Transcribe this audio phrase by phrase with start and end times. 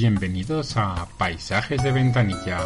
[0.00, 2.60] Bienvenidos a Paisajes de Ventanilla.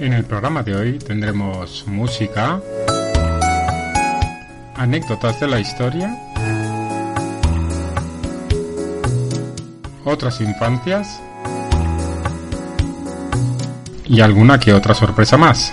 [0.00, 2.60] En el programa de hoy tendremos música,
[4.74, 6.18] anécdotas de la historia,
[10.04, 11.20] otras infancias
[14.06, 15.72] y alguna que otra sorpresa más.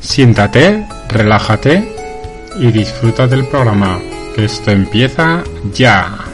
[0.00, 1.97] Siéntate, relájate
[2.60, 4.00] y disfruta del programa,
[4.34, 6.24] que esto empieza ya.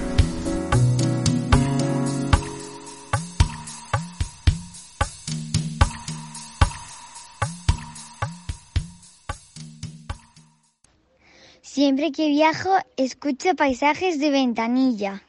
[11.61, 15.23] Siempre que viajo, escucho paisajes de ventanilla.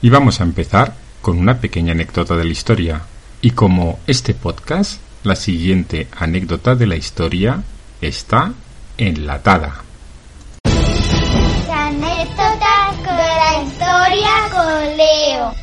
[0.00, 3.02] Y vamos a empezar con una pequeña anécdota de la historia.
[3.40, 7.64] Y como este podcast, la siguiente anécdota de la historia
[8.02, 8.52] está
[8.98, 9.82] enlatada.
[10.64, 15.54] La anécdota con la historia con Leo.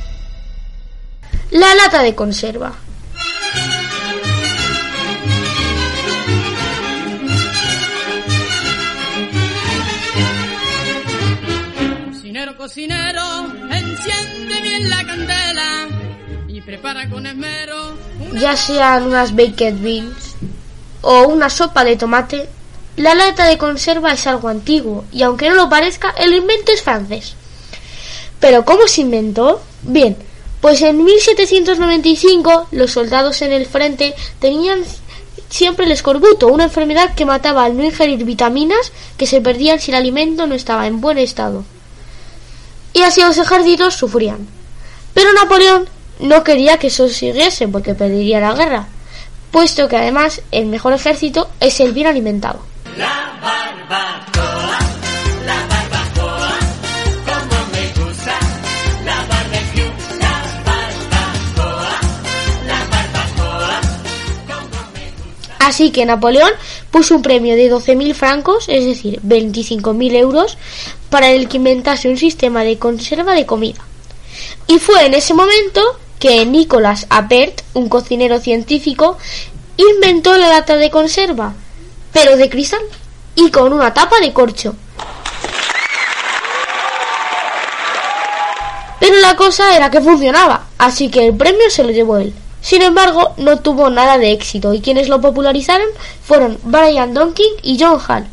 [1.52, 2.72] La lata de conserva.
[12.06, 15.88] Cocinero, cocinero, enciende bien la candela
[16.48, 20.29] y prepara con esmero una Ya sean unas baked beans
[21.02, 22.50] o una sopa de tomate,
[22.96, 26.82] la lata de conserva es algo antiguo y aunque no lo parezca, el invento es
[26.82, 27.36] francés.
[28.40, 29.62] Pero ¿cómo se inventó?
[29.84, 30.18] Bien,
[30.62, 34.84] pues en 1795 los soldados en el frente tenían
[35.50, 39.92] siempre el escorbuto, una enfermedad que mataba al no ingerir vitaminas que se perdían si
[39.92, 41.64] el alimento no estaba en buen estado.
[42.94, 44.48] Y así los ejércitos sufrían.
[45.14, 45.88] Pero Napoleón
[46.20, 48.88] no quería que eso siguiese porque perdería la guerra,
[49.52, 52.60] puesto que además el mejor ejército es el bien alimentado.
[65.70, 66.50] Así que Napoleón
[66.90, 70.58] puso un premio de 12.000 francos, es decir, 25.000 euros,
[71.12, 73.80] para el que inventase un sistema de conserva de comida.
[74.66, 75.82] Y fue en ese momento
[76.20, 79.18] que Nicolas Appert, un cocinero científico,
[79.78, 81.54] inventó la lata de conserva,
[82.12, 82.82] pero de cristal
[83.36, 84.76] y con una tapa de corcho.
[89.00, 92.34] Pero la cosa era que funcionaba, así que el premio se lo llevó él.
[92.62, 95.88] Sin embargo, no tuvo nada de éxito y quienes lo popularizaron
[96.22, 98.28] fueron Brian Donkin y John Hall,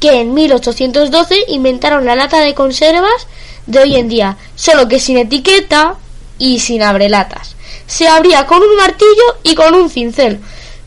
[0.00, 3.26] que en 1812 inventaron la lata de conservas
[3.66, 5.96] de hoy en día, solo que sin etiqueta
[6.38, 7.56] y sin abrelatas.
[7.86, 10.40] Se abría con un martillo y con un cincel,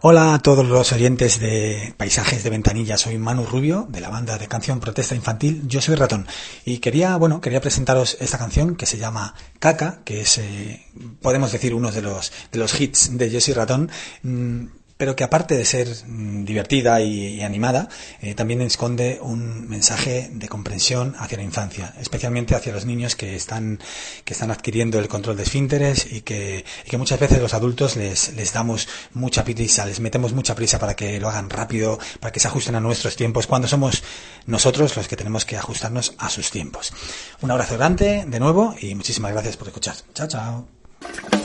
[0.00, 4.38] Hola a todos los oyentes de Paisajes de Ventanilla, soy Manu Rubio de la banda
[4.38, 6.26] de canción Protesta Infantil Yo Soy Ratón
[6.64, 10.86] y quería, bueno, quería presentaros esta canción que se llama Caca, que es, eh,
[11.20, 13.90] podemos decir, uno de los, de los hits de Yo Soy Ratón.
[14.22, 14.64] mm,
[15.04, 17.90] pero que aparte de ser mm, divertida y, y animada,
[18.22, 23.36] eh, también esconde un mensaje de comprensión hacia la infancia, especialmente hacia los niños que
[23.36, 23.80] están,
[24.24, 27.96] que están adquiriendo el control de esfínteres y que, y que muchas veces los adultos
[27.96, 32.32] les, les damos mucha prisa, les metemos mucha prisa para que lo hagan rápido, para
[32.32, 34.02] que se ajusten a nuestros tiempos, cuando somos
[34.46, 36.94] nosotros los que tenemos que ajustarnos a sus tiempos.
[37.42, 39.96] Un abrazo grande de nuevo y muchísimas gracias por escuchar.
[40.14, 41.43] Chao, chao.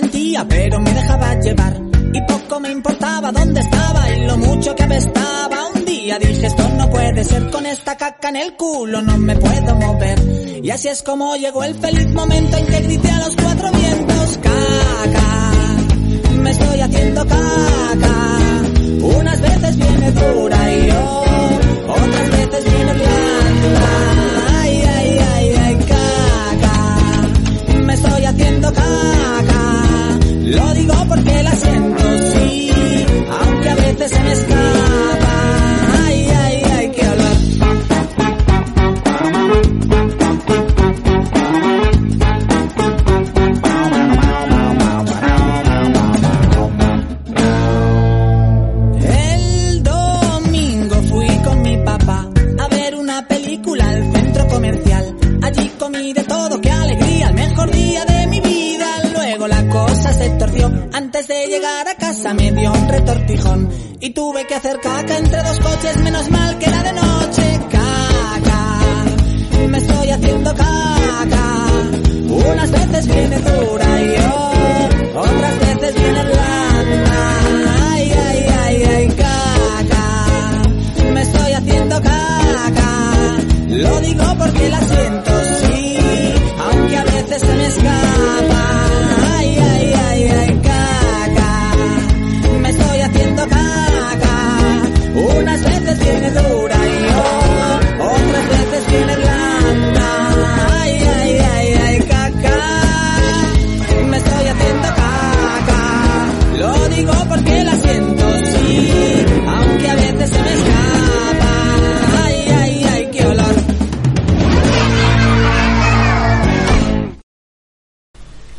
[0.00, 1.80] Sentía, pero me dejaba llevar.
[2.12, 5.68] Y poco me importaba dónde estaba y lo mucho que apestaba.
[5.74, 9.34] Un día dije, esto no puede ser con esta caca en el culo, no me
[9.36, 10.18] puedo mover.
[10.62, 14.38] Y así es como llegó el feliz momento en que grité a los cuatro vientos,
[14.42, 15.28] caca.
[16.42, 18.16] Me estoy haciendo caca.
[19.18, 21.24] Unas veces viene dura y yo,
[21.88, 22.75] otras veces viene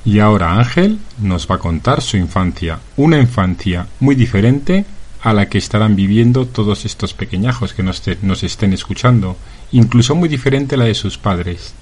[0.08, 4.86] Y ahora Ángel nos va a contar su infancia, una infancia muy diferente
[5.22, 9.36] a la que estarán viviendo todos estos pequeñajos que nos, nos estén escuchando,
[9.74, 11.74] incluso muy diferente a la de sus padres.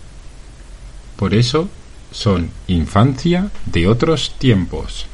[1.17, 1.69] Por eso
[2.09, 5.05] son infancia de otros tiempos.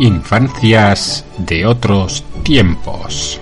[0.00, 3.40] Infancias de otros tiempos.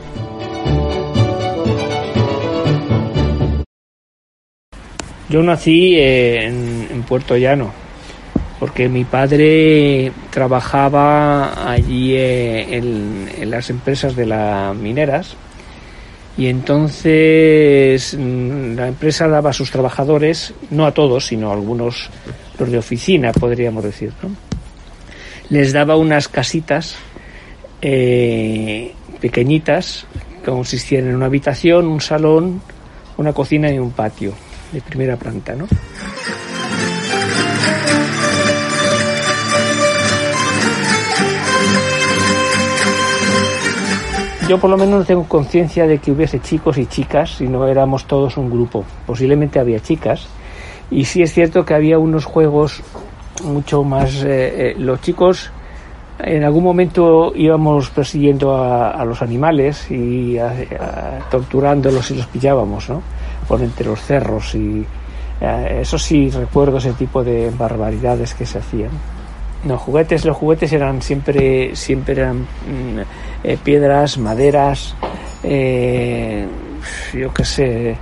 [5.28, 7.72] Yo nací eh, en, Puerto Llano,
[8.60, 15.36] porque mi padre trabajaba allí eh, en, en las empresas de las mineras
[16.38, 22.08] y entonces mm, la empresa daba a sus trabajadores, no a todos, sino a algunos,
[22.58, 24.30] los de oficina, podríamos decir, ¿no?
[25.48, 26.96] les daba unas casitas
[27.82, 30.06] eh, pequeñitas
[30.44, 32.60] que consistían en una habitación, un salón,
[33.16, 34.32] una cocina y un patio
[34.72, 35.66] de primera planta, ¿no?
[44.48, 47.66] Yo por lo menos no tengo conciencia de que hubiese chicos y chicas, y no
[47.66, 48.84] éramos todos un grupo.
[49.04, 50.28] Posiblemente había chicas.
[50.88, 52.80] Y sí es cierto que había unos juegos
[53.42, 54.22] mucho más...
[54.22, 55.50] eh, eh, los chicos
[56.18, 60.38] en algún momento íbamos persiguiendo a, los animales y
[61.30, 63.02] torturándolos y los pillábamos, ¿no?
[63.48, 64.84] Por entre los cerros y
[65.40, 68.90] eh, eso sí recuerdo ese tipo de barbaridades que se hacían.
[69.64, 73.00] No, juguetes, los juguetes eran siempre, siempre eran mm,
[73.44, 74.94] eh, piedras, maderas,
[75.42, 76.46] eh,
[77.12, 77.96] yo qué sé,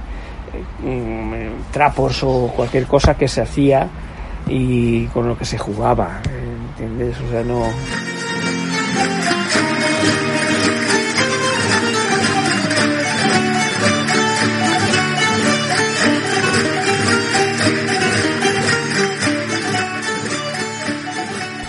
[0.83, 3.89] mm, trapos o cualquier cosa que se hacía
[4.47, 6.21] y con lo que se jugaba,
[6.77, 7.17] ¿entiendes?
[7.21, 7.65] O sea, no...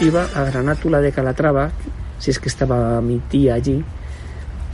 [0.05, 1.71] Iba a Granátula de Calatrava,
[2.19, 3.83] si es que estaba mi tía allí,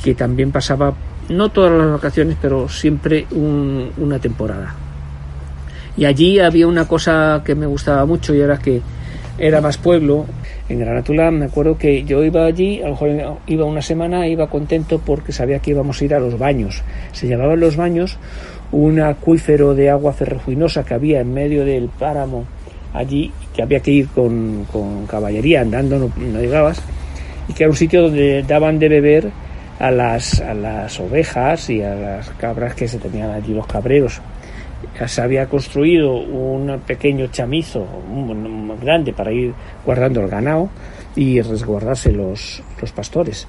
[0.04, 0.94] que también pasaba,
[1.30, 4.76] no todas las vacaciones, pero siempre un- una temporada.
[5.96, 8.82] Y allí había una cosa que me gustaba mucho y era que
[9.38, 10.26] era más pueblo.
[10.68, 14.50] En Granátula me acuerdo que yo iba allí, a lo mejor iba una semana, iba
[14.50, 16.82] contento porque sabía que íbamos a ir a los baños.
[17.14, 18.18] Se llamaban los baños
[18.74, 22.46] un acuífero de agua ferruginosa que había en medio del páramo
[22.94, 26.82] allí, que había que ir con, con caballería, andando no, no llegabas,
[27.48, 29.32] y que era un sitio donde daban de beber
[29.80, 34.22] a las, a las ovejas y a las cabras que se tenían allí los cabreros
[35.08, 39.54] se había construido un pequeño chamizo un grande para ir
[39.86, 40.70] guardando el ganado
[41.16, 43.48] y resguardarse los, los pastores.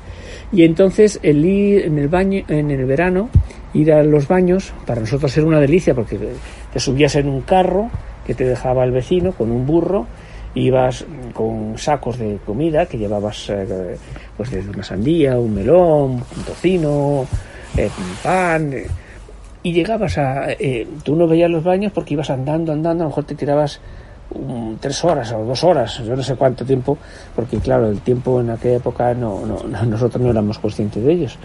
[0.51, 3.31] Y entonces el ir en el baño, en el verano,
[3.73, 6.19] ir a los baños, para nosotros era una delicia porque
[6.73, 7.89] te subías en un carro
[8.27, 10.07] que te dejaba el vecino con un burro,
[10.55, 13.97] ibas con sacos de comida que llevabas eh,
[14.37, 17.27] pues desde una sandía, un melón, un tocino,
[17.77, 17.89] eh,
[18.23, 18.87] pan, eh,
[19.63, 20.49] y llegabas a...
[21.05, 23.81] tú no veías los baños porque ibas andando, andando, a lo mejor te tirabas
[24.35, 26.99] um, tres horas o dos horas, yo no sé cuánto tiempo,
[27.37, 31.13] porque claro, el tiempo en aquella época no, no- no- nosotros no éramos conscientes de
[31.13, 31.39] ellos.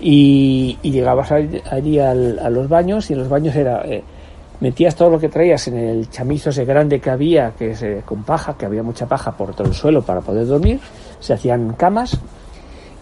[0.00, 3.82] Y, llegabas allí, allí al- a los baños y en los baños era...
[4.60, 8.02] metías todo lo que traías en el chamizo ese grande que había, que es eh,
[8.04, 10.80] con paja, que había mucha paja por todo el suelo para poder dormir,
[11.20, 12.18] se hacían camas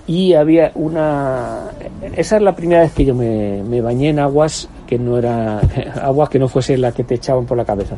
[0.07, 1.71] y había una
[2.17, 5.61] esa es la primera vez que yo me, bañé en aguas que no era
[6.03, 7.97] agua que no fuese la que te echaban por la cabeza.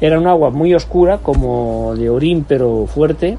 [0.00, 3.38] Era un agua muy oscura como de orín pero fuerte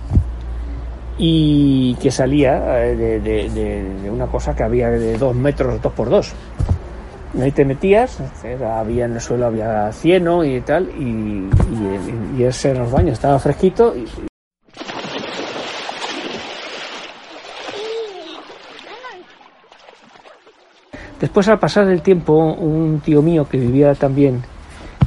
[1.17, 6.09] y que salía eh, de- de una cosa que había de dos metros dos por
[6.09, 6.33] dos
[7.41, 11.49] ahí te metías, este, había en el suelo había cieno y tal, y,
[12.41, 13.95] ese en los baños estaba fresquito.
[13.95, 14.05] Y,
[21.19, 24.43] Después al pasar el tiempo, un tío mío que vivía también,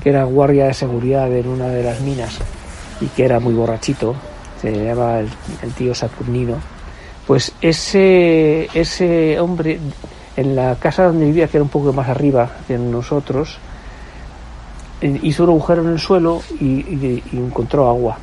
[0.02, 2.38] que era guardia de seguridad en una de las minas
[3.00, 4.16] y que era muy borrachito,
[4.60, 5.28] se llamaba el,
[5.62, 6.56] el tío Saturnino,
[7.26, 9.78] pues ese, ese hombre
[10.38, 13.58] en la casa donde vivía, que era un poco más arriba de nosotros,
[15.00, 18.18] eh, hizo un agujero en el suelo y, encontró agua.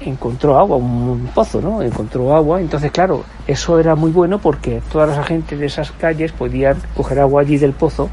[0.00, 1.82] Encontró agua, un pozo, ¿no?
[1.82, 2.62] Encontró agua.
[2.62, 7.20] Entonces, claro, eso era muy bueno porque todas las agentes de esas calles podían coger
[7.20, 8.08] agua allí del pozo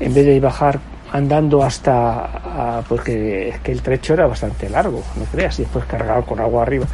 [0.00, 0.80] en vez de bajar
[1.12, 2.24] andando hasta.
[2.24, 6.62] a- porque que el trecho era bastante largo, no creas, y después cargado con agua
[6.62, 6.86] arriba.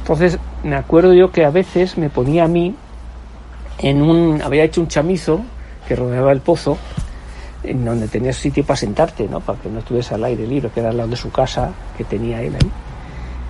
[0.00, 2.76] Entonces, me acuerdo yo que a veces me ponía a mí
[3.80, 4.42] en un.
[4.42, 5.40] había hecho un chamizo
[5.86, 6.76] que rodeaba el pozo
[7.62, 9.40] en donde tenías sitio para sentarte, ¿no?
[9.40, 12.04] Para que no estuviese al aire libre, que era al lado de su casa que
[12.04, 12.70] tenía él ahí.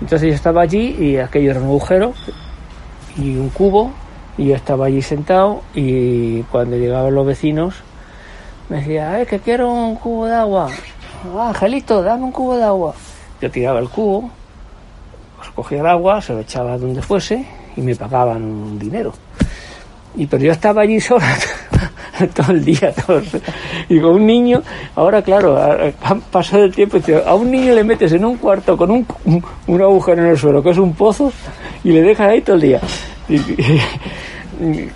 [0.01, 2.15] Entonces yo estaba allí y aquello era un agujero
[3.17, 3.91] y un cubo
[4.39, 7.75] y yo estaba allí sentado y cuando llegaban los vecinos
[8.69, 10.69] me decía, eh, que quiero un cubo de agua.
[11.37, 12.95] "Ah, Angelito, dame un cubo de agua.
[13.41, 14.31] Yo tiraba el cubo,
[15.55, 17.45] cogía el agua, se lo echaba donde fuese
[17.77, 19.13] y me pagaban un dinero.
[20.17, 21.27] Y pero yo estaba allí sola
[22.35, 23.23] todo el día, todo
[23.89, 24.63] y con un niño,
[24.97, 28.91] ahora claro, ha pasado el tiempo, a un niño le metes en un cuarto con
[28.91, 31.33] un, un, un agujero en el suelo, que es un pozo,
[31.85, 32.81] y le dejas ahí todo el día.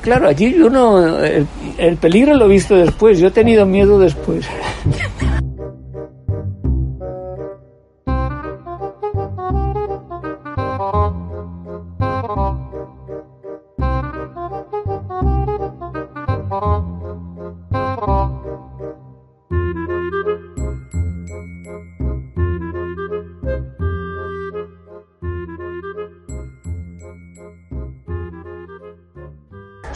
[0.01, 4.49] Claro, allí uno, el peligro lo he visto después, yo he tenido miedo después.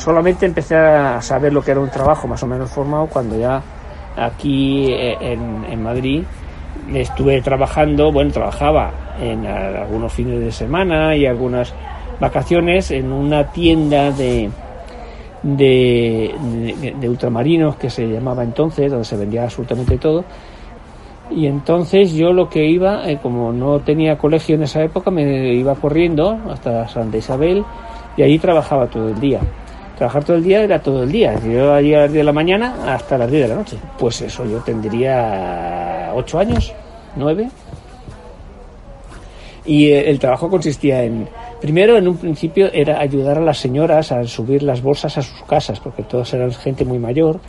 [0.07, 3.61] Solamente empecé a saber lo que era un trabajo más o menos formado cuando ya
[4.17, 6.23] aquí eh, en, Madrid
[6.95, 11.75] estuve trabajando, bueno, trabajaba en algunos fines de semana y algunas
[12.21, 14.49] vacaciones en una tienda de-
[15.43, 20.25] de ultramarinos que se llamaba entonces, donde se vendía absolutamente todo.
[21.33, 25.53] Y entonces yo lo que iba, eh, como no tenía colegio en esa época, me
[25.55, 27.65] iba corriendo hasta Santa Isabel
[28.17, 29.41] y allí trabajaba todo el día.
[29.97, 31.38] Trabajar todo el día era todo el día.
[31.41, 33.76] Yo allí a las 10 de la mañana hasta las 10 de la noche.
[33.99, 36.73] Pues eso, yo tendría 8 años,
[37.17, 37.49] 9.
[39.65, 41.29] Y eh, el trabajo consistía en,
[41.61, 45.43] primero en un principio era ayudar a las señoras a subir las bolsas a sus
[45.45, 47.41] casas, porque todas eran gente muy mayor.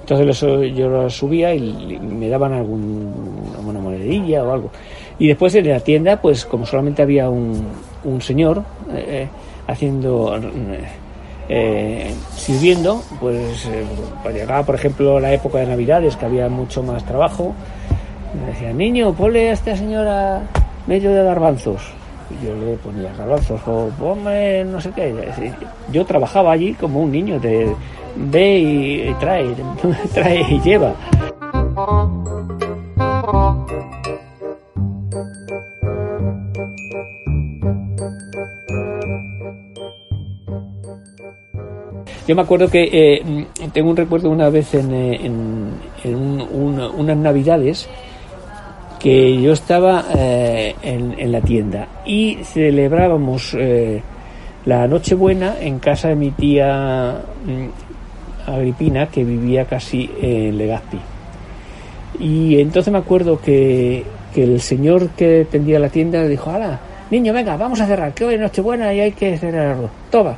[0.00, 0.40] Entonces
[0.74, 4.70] yo las subía y y me daban algún, alguna monedilla o algo.
[5.18, 7.62] Y después en la tienda, pues como solamente había un,
[8.04, 8.62] un señor
[8.92, 9.28] eh, eh,
[9.66, 10.84] haciendo, eh,
[11.48, 13.84] eh, sirviendo, pues eh,
[14.32, 17.54] llegaba por ejemplo la época de Navidades, que había mucho más trabajo,
[18.34, 20.42] me decía, niño, ponle a esta señora
[20.86, 21.82] medio de garbanzos.
[22.44, 25.14] Yo le ponía garbanzos, o ponme no sé qué.
[25.90, 27.74] Yo trabajaba allí como un niño, de
[28.16, 29.54] ve y trae,
[30.12, 30.92] trae y lleva.
[42.28, 45.30] Yo me acuerdo que eh, mm, tengo un recuerdo una vez en, eh,
[46.14, 47.88] unas navidades
[49.00, 53.56] que yo estaba eh, en, la tienda y celebrábamos
[54.66, 60.98] la Nochebuena en casa de mi tía mm, Agripina que vivía casi en Legazpi.
[62.20, 64.04] Y entonces me acuerdo que,
[64.34, 66.78] que el señor que tendía la tienda dijo, ¡Hala,
[67.10, 69.88] niño, venga, vamos a cerrar, que hoy es Nochebuena y hay que cerrarlo.
[70.10, 70.36] Toma.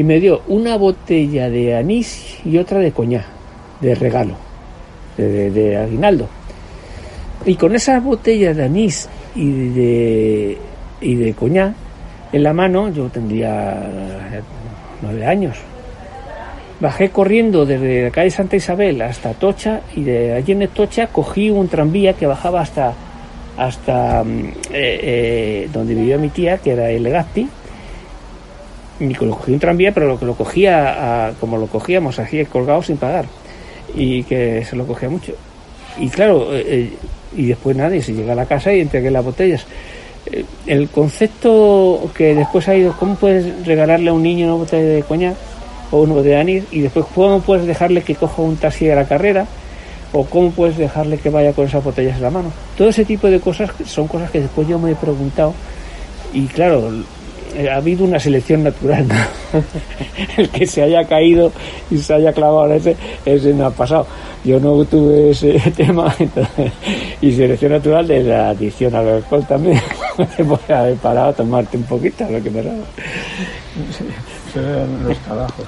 [0.00, 3.26] Y me dio una botella de anís y otra de coñac,
[3.82, 4.34] de regalo,
[5.18, 6.26] de, aguinaldo.
[7.44, 10.58] Y con esas botellas de anís y de,
[11.02, 11.74] y de coñac
[12.32, 13.74] en la mano, yo tendría
[14.32, 14.40] eh,
[15.02, 15.58] nueve años.
[16.80, 21.50] Bajé corriendo desde la calle Santa Isabel hasta Tocha y de allí en Tocha cogí
[21.50, 22.94] un tranvía que bajaba hasta,
[23.58, 27.59] hasta mm, eh, eh, donde vivía mi tía, que era el Legazpi.
[29.00, 32.44] Y lo cogí un tranvía, pero lo que lo cogía, a- como lo cogíamos así
[32.44, 33.24] colgado sin pagar.
[33.94, 35.32] Y que se lo cogía mucho.
[35.98, 36.90] Y claro, eh, eh,
[37.36, 39.66] y después nada, y se llega a la casa y entregué las botellas.
[40.30, 44.84] Eh, El concepto que después ha ido, ¿cómo puedes regalarle a un niño una botella
[44.88, 45.34] de coñac
[45.90, 46.64] o una botella de anís?
[46.70, 49.46] Y después, ¿cómo puedes dejarle que coja un taxi a la carrera?
[50.12, 52.52] ¿O cómo puedes dejarle que vaya con esas botellas en la mano?
[52.76, 55.54] Todo ese tipo de cosas son cosas que después yo me he preguntado.
[56.32, 56.90] Y claro,
[57.68, 59.06] ha habido una selección natural.
[60.36, 61.52] el que se haya caído
[61.90, 64.06] y se haya clavado en ese, ese no ha pasado.
[64.44, 66.14] Yo no tuve ese tema
[67.20, 69.80] y selección natural de la adicción al alcohol también.
[70.36, 72.62] Te puede haber parado a tomarte un poquito lo que me.
[74.52, 74.60] Se
[75.04, 75.66] los trabajos.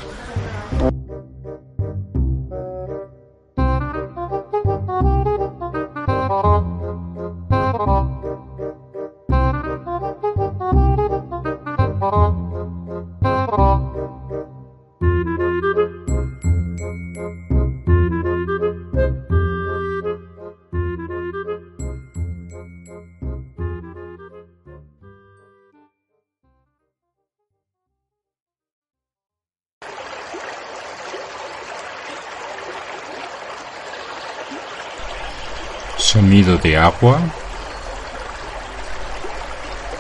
[36.13, 37.19] Sonido de agua.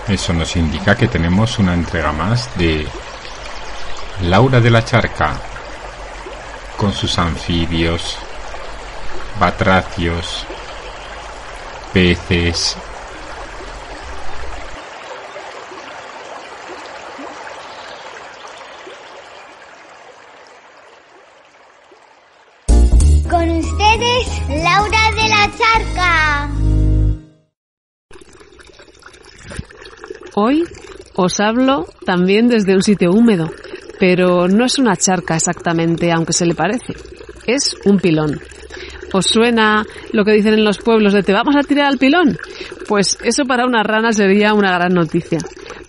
[0.09, 2.87] Eso nos indica que tenemos una entrega más de
[4.21, 5.41] Laura de la Charca
[6.77, 8.19] con sus anfibios,
[9.41, 10.45] batracios,
[11.95, 12.77] peces.
[23.31, 25.02] Con ustedes, Laura
[25.51, 26.51] Charca.
[30.35, 30.65] Hoy
[31.15, 33.51] os hablo también desde un sitio húmedo,
[33.99, 36.95] pero no es una charca exactamente, aunque se le parece.
[37.47, 38.41] Es un pilón.
[39.13, 42.39] ¿Os suena lo que dicen en los pueblos de te vamos a tirar al pilón?
[42.89, 45.39] Pues eso para una rana sería una gran noticia,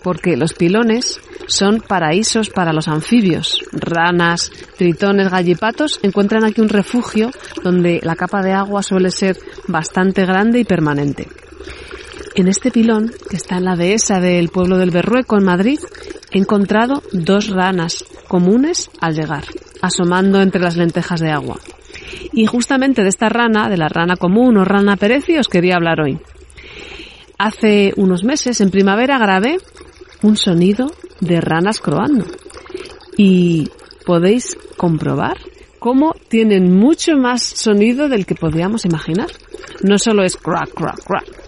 [0.02, 3.60] porque los pilones son paraísos para los anfibios.
[3.72, 7.30] Ranas, tritones, gallipatos encuentran aquí un refugio
[7.62, 11.28] donde la capa de agua suele ser bastante grande y permanente.
[12.36, 15.78] En este pilón, que está en la dehesa del pueblo del Berrueco, en Madrid,
[16.32, 19.44] he encontrado dos ranas comunes al llegar,
[19.80, 21.60] asomando entre las lentejas de agua.
[22.32, 26.00] Y justamente de esta rana, de la rana común o rana pereci, os quería hablar
[26.00, 26.18] hoy.
[27.38, 29.58] Hace unos meses, en primavera, grabé
[30.22, 32.24] un sonido de ranas croando.
[33.16, 33.68] Y
[34.04, 35.38] podéis comprobar
[35.78, 39.28] cómo tienen mucho más sonido del que podíamos imaginar.
[39.82, 41.44] No solo es crack, crack, crack.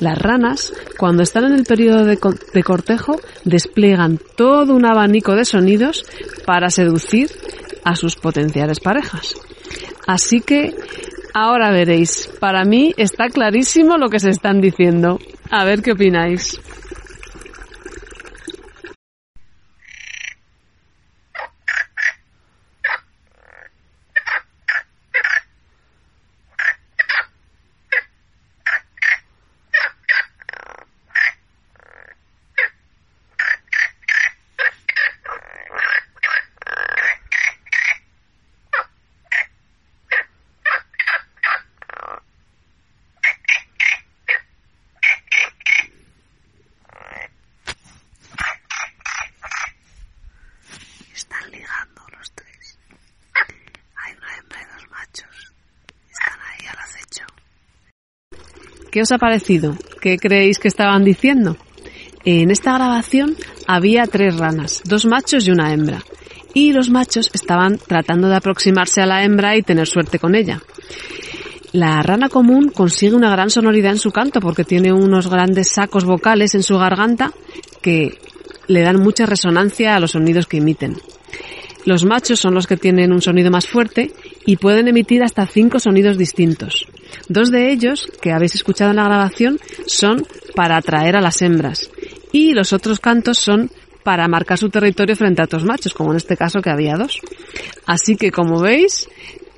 [0.00, 2.18] Las ranas, cuando están en el periodo de,
[2.52, 6.04] de cortejo, despliegan todo un abanico de sonidos
[6.44, 7.30] para seducir
[7.84, 9.34] a sus potenciales parejas.
[10.06, 10.74] Así que
[11.34, 15.18] ahora veréis, para mí está clarísimo lo que se están diciendo.
[15.50, 16.60] A ver qué opináis.
[51.14, 52.78] Están ligando los tres.
[53.96, 55.52] Hay una hembra y dos machos.
[56.10, 57.26] Están ahí al acecho.
[58.92, 59.74] ¿Qué os ha parecido?
[60.02, 61.56] ¿Qué creéis que estaban diciendo?
[62.26, 66.02] En esta grabación había tres ranas, dos machos y una hembra.
[66.52, 70.60] Y los machos estaban tratando de aproximarse a la hembra y tener suerte con ella.
[71.72, 76.04] La rana común consigue una gran sonoridad en su canto porque tiene unos grandes sacos
[76.04, 77.32] vocales en su garganta
[77.80, 78.18] que
[78.66, 80.98] le dan mucha resonancia a los sonidos que emiten.
[81.86, 84.12] Los machos son los que tienen un sonido más fuerte
[84.46, 86.86] y pueden emitir hasta cinco sonidos distintos.
[87.28, 91.90] Dos de ellos, que habéis escuchado en la grabación, son para atraer a las hembras
[92.32, 93.70] y los otros cantos son
[94.02, 97.20] para marcar su territorio frente a otros machos, como en este caso que había dos.
[97.86, 99.08] Así que, como veis,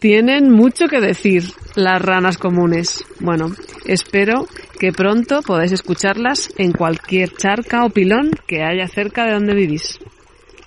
[0.01, 1.45] tienen mucho que decir
[1.77, 3.05] las ranas comunes.
[3.21, 3.55] Bueno,
[3.87, 4.47] espero
[4.79, 9.99] que pronto podáis escucharlas en cualquier charca o pilón que haya cerca de donde vivís.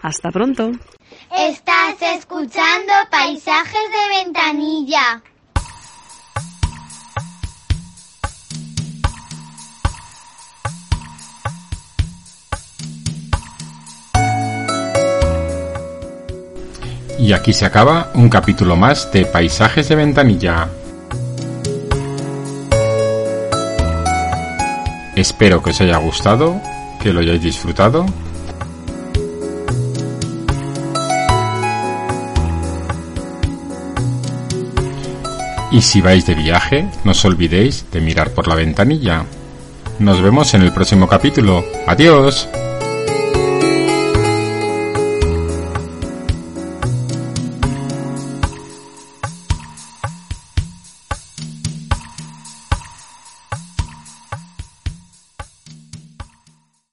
[0.02, 0.72] Hasta pronto.
[1.40, 5.22] Estás escuchando Paisajes de Ventanilla.
[17.20, 20.70] Y aquí se acaba un capítulo más de Paisajes de Ventanilla.
[25.16, 26.60] Espero que os haya gustado,
[27.00, 28.08] que lo hayáis disfrutado.
[35.72, 39.26] Y si vais de viaje, no os olvidéis de mirar por la ventanilla.
[40.00, 41.66] Nos vemos en el próximo capítulo.
[41.86, 42.48] Adiós.